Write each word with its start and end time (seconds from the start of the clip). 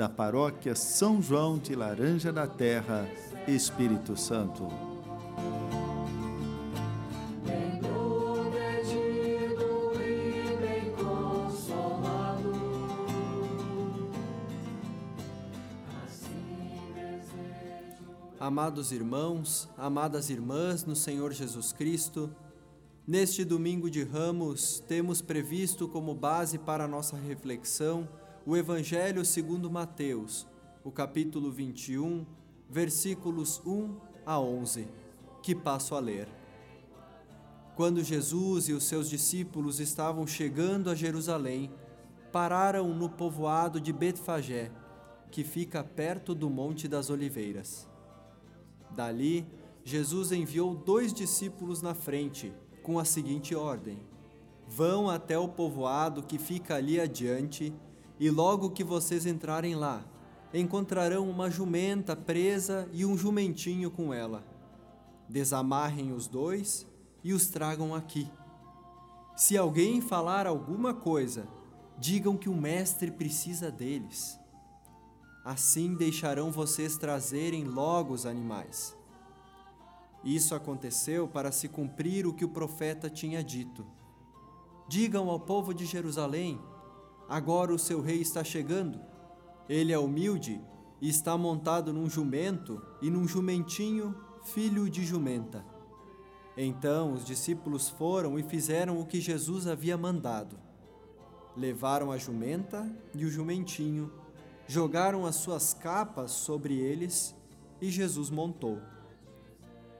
da 0.00 0.08
paróquia 0.08 0.74
São 0.74 1.20
João 1.20 1.58
de 1.58 1.74
Laranja 1.74 2.32
da 2.32 2.46
Terra, 2.46 3.06
Espírito 3.46 4.16
Santo. 4.16 4.66
Amados 18.40 18.92
irmãos, 18.92 19.68
amadas 19.76 20.30
irmãs 20.30 20.86
no 20.86 20.96
Senhor 20.96 21.30
Jesus 21.34 21.74
Cristo, 21.74 22.34
neste 23.06 23.44
domingo 23.44 23.90
de 23.90 24.02
Ramos 24.02 24.82
temos 24.88 25.20
previsto 25.20 25.86
como 25.86 26.14
base 26.14 26.56
para 26.56 26.88
nossa 26.88 27.18
reflexão 27.18 28.08
o 28.46 28.56
Evangelho 28.56 29.24
segundo 29.24 29.70
Mateus, 29.70 30.46
o 30.82 30.90
capítulo 30.90 31.50
21, 31.50 32.24
versículos 32.70 33.60
1 33.66 33.96
a 34.24 34.40
11, 34.40 34.88
que 35.42 35.54
passo 35.54 35.94
a 35.94 36.00
ler. 36.00 36.26
Quando 37.76 38.02
Jesus 38.02 38.68
e 38.68 38.72
os 38.72 38.84
seus 38.84 39.10
discípulos 39.10 39.78
estavam 39.78 40.26
chegando 40.26 40.88
a 40.88 40.94
Jerusalém, 40.94 41.70
pararam 42.32 42.94
no 42.94 43.10
povoado 43.10 43.78
de 43.80 43.92
Betfagé, 43.92 44.70
que 45.30 45.44
fica 45.44 45.84
perto 45.84 46.34
do 46.34 46.48
Monte 46.48 46.88
das 46.88 47.10
Oliveiras. 47.10 47.86
Dali, 48.90 49.46
Jesus 49.84 50.32
enviou 50.32 50.74
dois 50.74 51.12
discípulos 51.12 51.82
na 51.82 51.94
frente, 51.94 52.52
com 52.82 52.98
a 52.98 53.04
seguinte 53.04 53.54
ordem: 53.54 53.98
Vão 54.66 55.10
até 55.10 55.38
o 55.38 55.48
povoado 55.48 56.22
que 56.22 56.38
fica 56.38 56.76
ali 56.76 56.98
adiante 56.98 57.72
e 58.20 58.28
logo 58.28 58.70
que 58.70 58.84
vocês 58.84 59.24
entrarem 59.24 59.74
lá, 59.74 60.04
encontrarão 60.52 61.28
uma 61.30 61.48
jumenta 61.50 62.14
presa 62.14 62.86
e 62.92 63.06
um 63.06 63.16
jumentinho 63.16 63.90
com 63.90 64.12
ela. 64.12 64.44
Desamarrem 65.26 66.12
os 66.12 66.28
dois 66.28 66.86
e 67.24 67.32
os 67.32 67.48
tragam 67.48 67.94
aqui. 67.94 68.30
Se 69.34 69.56
alguém 69.56 70.02
falar 70.02 70.46
alguma 70.46 70.92
coisa, 70.92 71.48
digam 71.98 72.36
que 72.36 72.50
o 72.50 72.54
Mestre 72.54 73.10
precisa 73.10 73.70
deles. 73.70 74.38
Assim 75.42 75.94
deixarão 75.94 76.50
vocês 76.50 76.98
trazerem 76.98 77.64
logo 77.64 78.12
os 78.12 78.26
animais. 78.26 78.94
Isso 80.22 80.54
aconteceu 80.54 81.26
para 81.26 81.50
se 81.50 81.68
cumprir 81.68 82.26
o 82.26 82.34
que 82.34 82.44
o 82.44 82.50
profeta 82.50 83.08
tinha 83.08 83.42
dito. 83.42 83.86
Digam 84.86 85.30
ao 85.30 85.40
povo 85.40 85.72
de 85.72 85.86
Jerusalém 85.86 86.60
Agora 87.30 87.72
o 87.72 87.78
seu 87.78 88.00
rei 88.00 88.20
está 88.20 88.42
chegando. 88.42 89.00
Ele 89.68 89.92
é 89.92 89.98
humilde 89.98 90.60
e 91.00 91.08
está 91.08 91.38
montado 91.38 91.92
num 91.92 92.10
jumento 92.10 92.82
e 93.00 93.08
num 93.08 93.28
jumentinho, 93.28 94.16
filho 94.42 94.90
de 94.90 95.04
jumenta. 95.06 95.64
Então 96.56 97.12
os 97.12 97.24
discípulos 97.24 97.88
foram 97.88 98.36
e 98.36 98.42
fizeram 98.42 98.98
o 98.98 99.06
que 99.06 99.20
Jesus 99.20 99.68
havia 99.68 99.96
mandado. 99.96 100.58
Levaram 101.56 102.10
a 102.10 102.18
jumenta 102.18 102.90
e 103.14 103.24
o 103.24 103.30
jumentinho, 103.30 104.12
jogaram 104.66 105.24
as 105.24 105.36
suas 105.36 105.72
capas 105.72 106.32
sobre 106.32 106.80
eles 106.80 107.32
e 107.80 107.90
Jesus 107.90 108.28
montou. 108.28 108.80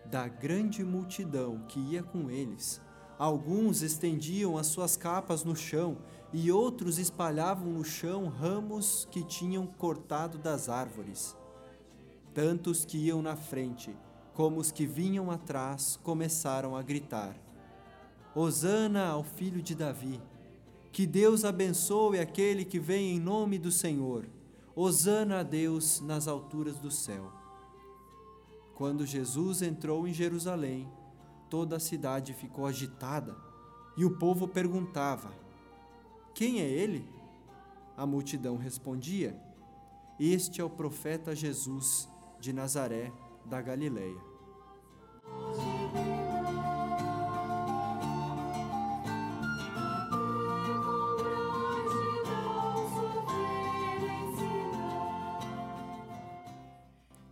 Da 0.04 0.27
grande 0.27 0.83
multidão 0.83 1.65
que 1.69 1.78
ia 1.78 2.03
com 2.03 2.28
eles, 2.28 2.81
alguns 3.16 3.83
estendiam 3.83 4.59
as 4.59 4.66
suas 4.66 4.97
capas 4.97 5.44
no 5.44 5.54
chão 5.54 5.99
e 6.32 6.52
outros 6.52 6.98
espalhavam 6.98 7.72
no 7.72 7.84
chão 7.84 8.26
ramos 8.28 9.06
que 9.10 9.22
tinham 9.22 9.66
cortado 9.66 10.38
das 10.38 10.68
árvores. 10.68 11.36
Tanto 12.32 12.70
os 12.70 12.84
que 12.84 12.98
iam 12.98 13.20
na 13.20 13.34
frente 13.34 13.96
como 14.34 14.60
os 14.60 14.70
que 14.70 14.86
vinham 14.86 15.30
atrás 15.30 15.98
começaram 16.02 16.76
a 16.76 16.82
gritar: 16.82 17.36
Hosana 18.34 19.08
ao 19.08 19.24
filho 19.24 19.60
de 19.60 19.74
Davi! 19.74 20.20
Que 20.92 21.06
Deus 21.06 21.44
abençoe 21.44 22.18
aquele 22.18 22.64
que 22.64 22.78
vem 22.78 23.16
em 23.16 23.20
nome 23.20 23.58
do 23.58 23.70
Senhor! 23.70 24.26
Hosana 24.74 25.41
a 25.41 25.42
Deus 25.42 26.00
nas 26.00 26.28
alturas 26.28 26.78
do 26.78 26.91
céu! 26.91 27.32
Quando 28.74 29.04
Jesus 29.04 29.60
entrou 29.60 30.06
em 30.06 30.12
Jerusalém, 30.14 30.88
toda 31.50 31.76
a 31.76 31.80
cidade 31.80 32.32
ficou 32.32 32.64
agitada 32.64 33.36
e 33.97 34.04
o 34.04 34.16
povo 34.16 34.48
perguntava: 34.48 35.30
quem 36.41 36.59
é 36.59 36.67
ele? 36.67 37.06
A 37.95 38.06
multidão 38.06 38.56
respondia: 38.56 39.39
Este 40.19 40.62
é 40.62 40.65
o 40.65 40.71
profeta 40.71 41.37
Jesus 41.37 42.09
de 42.41 42.51
Nazaré 42.51 43.12
da 43.45 43.61
Galileia. 43.61 44.19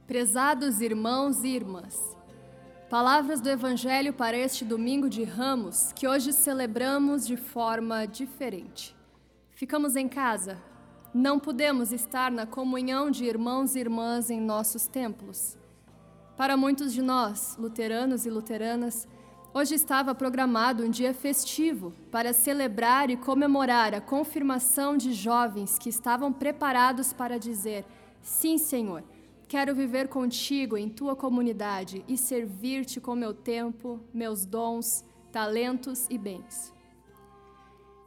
Prezados 0.06 0.82
irmãos 0.82 1.42
e 1.42 1.48
irmãs, 1.48 1.98
palavras 2.90 3.40
do 3.40 3.48
Evangelho 3.48 4.12
para 4.12 4.36
este 4.36 4.66
domingo 4.66 5.08
de 5.08 5.24
Ramos 5.24 5.94
que 5.94 6.06
hoje 6.06 6.30
celebramos 6.30 7.26
de 7.26 7.38
forma 7.38 8.04
diferente. 8.04 8.97
Ficamos 9.58 9.96
em 9.96 10.06
casa, 10.06 10.56
não 11.12 11.40
podemos 11.40 11.92
estar 11.92 12.30
na 12.30 12.46
comunhão 12.46 13.10
de 13.10 13.24
irmãos 13.24 13.74
e 13.74 13.80
irmãs 13.80 14.30
em 14.30 14.40
nossos 14.40 14.86
templos. 14.86 15.58
Para 16.36 16.56
muitos 16.56 16.92
de 16.92 17.02
nós, 17.02 17.56
luteranos 17.58 18.24
e 18.24 18.30
luteranas, 18.30 19.08
hoje 19.52 19.74
estava 19.74 20.14
programado 20.14 20.84
um 20.84 20.88
dia 20.88 21.12
festivo 21.12 21.92
para 22.08 22.32
celebrar 22.32 23.10
e 23.10 23.16
comemorar 23.16 23.96
a 23.96 24.00
confirmação 24.00 24.96
de 24.96 25.12
jovens 25.12 25.76
que 25.76 25.88
estavam 25.88 26.32
preparados 26.32 27.12
para 27.12 27.36
dizer: 27.36 27.84
Sim, 28.22 28.58
Senhor, 28.58 29.02
quero 29.48 29.74
viver 29.74 30.06
contigo 30.06 30.76
em 30.76 30.88
tua 30.88 31.16
comunidade 31.16 32.04
e 32.06 32.16
servir-te 32.16 33.00
com 33.00 33.16
meu 33.16 33.34
tempo, 33.34 33.98
meus 34.14 34.44
dons, 34.44 35.04
talentos 35.32 36.06
e 36.08 36.16
bens. 36.16 36.77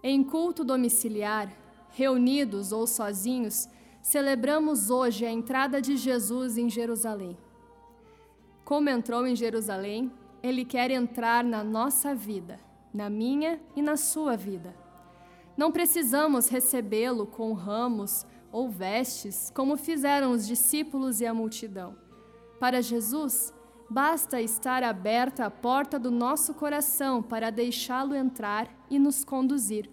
Em 0.04 0.24
culto 0.24 0.64
domiciliar, 0.64 1.52
reunidos 1.92 2.72
ou 2.72 2.88
sozinhos, 2.88 3.70
celebramos 4.02 4.90
hoje 4.90 5.26
a 5.26 5.32
entrada 5.32 5.80
de 5.80 5.96
Jesus 5.96 6.58
em 6.58 6.70
Jerusalém. 6.70 7.38
Como 8.66 8.90
entrou 8.90 9.28
em 9.28 9.36
Jerusalém, 9.36 10.12
ele 10.42 10.66
quer 10.66 10.90
entrar 10.90 11.44
na 11.44 11.64
nossa 11.64 12.16
vida, 12.16 12.60
na 12.92 13.12
minha 13.12 13.62
e 13.76 13.82
na 13.82 13.96
sua 13.96 14.36
vida. 14.36 14.76
Não 15.56 15.72
precisamos 15.72 16.48
recebê-lo 16.48 17.28
com 17.28 17.54
ramos 17.54 18.26
ou 18.52 18.70
vestes, 18.70 19.52
como 19.54 19.78
fizeram 19.78 20.32
os 20.32 20.48
discípulos 20.48 21.22
e 21.22 21.28
a 21.28 21.34
multidão. 21.34 21.96
Para 22.60 22.82
Jesus, 22.82 23.54
basta 23.88 24.42
estar 24.42 24.82
aberta 24.82 25.46
a 25.46 25.52
porta 25.52 26.00
do 26.00 26.10
nosso 26.10 26.56
coração 26.56 27.22
para 27.22 27.52
deixá-lo 27.52 28.16
entrar 28.16 28.81
e 28.92 29.00
nos 29.00 29.24
conduzir. 29.24 29.90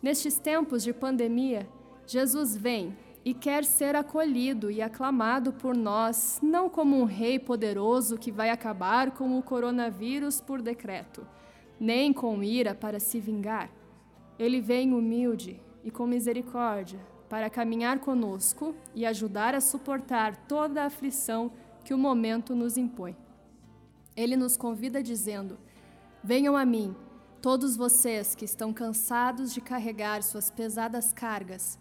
Nestes 0.00 0.38
tempos 0.38 0.82
de 0.82 0.92
pandemia, 0.94 1.68
Jesus 2.06 2.56
vem 2.56 2.96
e 3.24 3.34
quer 3.34 3.64
ser 3.64 3.94
acolhido 3.94 4.70
e 4.70 4.80
aclamado 4.80 5.52
por 5.52 5.76
nós, 5.76 6.40
não 6.42 6.68
como 6.68 6.98
um 6.98 7.04
rei 7.04 7.38
poderoso 7.38 8.16
que 8.16 8.32
vai 8.32 8.50
acabar 8.50 9.10
com 9.10 9.38
o 9.38 9.42
coronavírus 9.42 10.40
por 10.40 10.62
decreto, 10.62 11.26
nem 11.78 12.12
com 12.12 12.42
ira 12.42 12.74
para 12.74 12.98
se 12.98 13.20
vingar. 13.20 13.70
Ele 14.38 14.60
vem 14.60 14.92
humilde 14.92 15.60
e 15.84 15.90
com 15.90 16.06
misericórdia 16.06 17.00
para 17.28 17.48
caminhar 17.48 17.98
conosco 18.00 18.74
e 18.94 19.06
ajudar 19.06 19.54
a 19.54 19.60
suportar 19.60 20.36
toda 20.48 20.82
a 20.82 20.86
aflição 20.86 21.50
que 21.84 21.94
o 21.94 21.98
momento 21.98 22.54
nos 22.54 22.76
impõe. 22.76 23.16
Ele 24.16 24.36
nos 24.36 24.56
convida 24.56 25.02
dizendo: 25.02 25.58
Venham 26.22 26.56
a 26.56 26.64
mim, 26.64 26.94
todos 27.42 27.76
vocês 27.76 28.36
que 28.36 28.44
estão 28.44 28.72
cansados 28.72 29.52
de 29.52 29.60
carregar 29.60 30.22
suas 30.22 30.48
pesadas 30.48 31.12
cargas, 31.12 31.76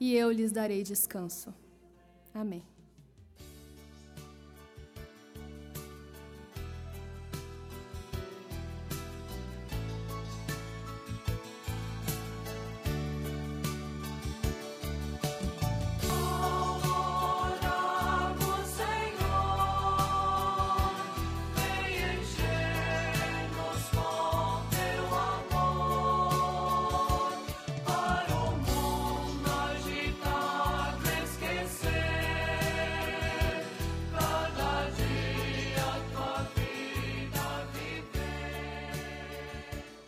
e 0.00 0.12
eu 0.12 0.30
lhes 0.32 0.50
darei 0.50 0.82
descanso. 0.82 1.54
Amém. 2.34 2.66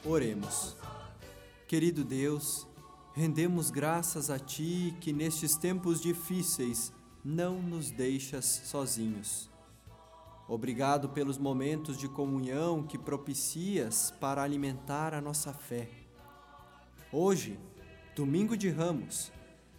Oremos. 0.09 0.77
Querido 1.67 2.05
Deus, 2.05 2.65
rendemos 3.13 3.71
graças 3.73 4.31
a 4.31 4.39
Ti 4.39 4.95
que 5.01 5.13
nestes 5.13 5.57
tempos 5.57 6.01
difíceis 6.01 6.93
não 7.25 7.61
nos 7.61 7.91
deixas 7.91 8.45
sozinhos. 8.45 9.51
Obrigado 10.47 11.09
pelos 11.09 11.37
momentos 11.37 11.99
de 11.99 12.09
comunhão 12.09 12.85
que 12.85 12.97
propicias 12.97 14.15
para 14.21 14.45
alimentar 14.45 15.13
a 15.13 15.21
nossa 15.21 15.53
fé. 15.53 15.89
Hoje, 17.11 17.59
domingo 18.15 18.57
de 18.57 18.71
Ramos, 18.71 19.33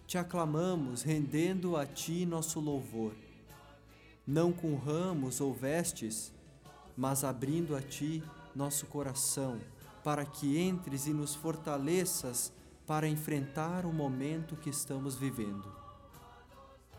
te 0.06 0.18
aclamamos 0.18 1.04
rendendo 1.04 1.78
a 1.78 1.86
Ti 1.86 2.26
nosso 2.26 2.60
louvor. 2.60 3.14
Não 4.28 4.52
com 4.52 4.76
ramos 4.76 5.40
ou 5.40 5.54
vestes, 5.54 6.34
mas 6.98 7.24
abrindo 7.24 7.78
a 7.78 7.82
Ti 7.82 8.22
nosso 8.54 8.88
coração 8.88 9.58
para 10.08 10.26
que 10.26 10.58
entres 10.58 11.06
e 11.06 11.12
nos 11.12 11.36
fortaleças 11.36 12.54
para 12.86 13.10
enfrentar 13.10 13.86
o 13.86 13.92
momento 13.92 14.56
que 14.56 14.70
estamos 14.70 15.16
vivendo. 15.16 15.70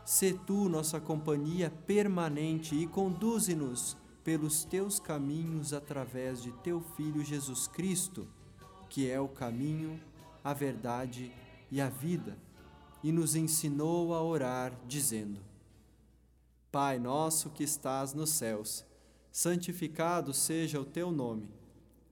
Sê 0.05 0.35
tu 0.35 0.69
nossa 0.69 1.01
companhia 1.01 1.71
permanente 1.87 2.75
e 2.75 2.87
conduze-nos 2.87 3.97
pelos 4.23 4.63
teus 4.63 5.01
caminhos 5.01 5.73
através 5.73 6.43
de 6.43 6.53
teu 6.59 6.83
Filho 6.99 7.25
Jesus 7.25 7.67
Cristo, 7.67 8.29
que 8.91 9.11
é 9.11 9.19
o 9.19 9.27
caminho, 9.27 9.99
a 10.45 10.53
verdade 10.53 11.33
e 11.71 11.81
a 11.81 11.89
vida, 11.89 12.37
e 13.03 13.11
nos 13.11 13.35
ensinou 13.35 14.13
a 14.13 14.23
orar, 14.23 14.79
dizendo: 14.87 15.41
Pai 16.71 16.99
nosso 16.99 17.49
que 17.49 17.65
estás 17.65 18.13
nos 18.13 18.29
céus, 18.29 18.85
santificado 19.33 20.35
seja 20.35 20.79
o 20.79 20.85
teu 20.85 21.11
nome. 21.11 21.57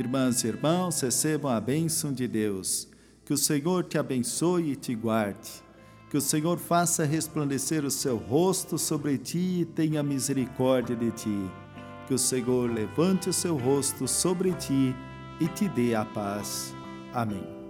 Irmãs 0.00 0.42
e 0.44 0.46
irmãos, 0.46 0.98
recebam 1.02 1.52
a 1.52 1.60
bênção 1.60 2.10
de 2.10 2.26
Deus. 2.26 2.88
Que 3.22 3.34
o 3.34 3.36
Senhor 3.36 3.84
te 3.84 3.98
abençoe 3.98 4.72
e 4.72 4.74
te 4.74 4.94
guarde. 4.94 5.62
Que 6.08 6.16
o 6.16 6.22
Senhor 6.22 6.58
faça 6.58 7.04
resplandecer 7.04 7.84
o 7.84 7.90
seu 7.90 8.16
rosto 8.16 8.78
sobre 8.78 9.18
ti 9.18 9.60
e 9.60 9.64
tenha 9.66 10.02
misericórdia 10.02 10.96
de 10.96 11.10
ti. 11.10 11.50
Que 12.08 12.14
o 12.14 12.18
Senhor 12.18 12.72
levante 12.72 13.28
o 13.28 13.32
seu 13.32 13.58
rosto 13.58 14.08
sobre 14.08 14.52
ti 14.54 14.96
e 15.38 15.46
te 15.48 15.68
dê 15.68 15.94
a 15.94 16.06
paz. 16.06 16.74
Amém. 17.12 17.69